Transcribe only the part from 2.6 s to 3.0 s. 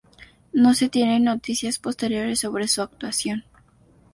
su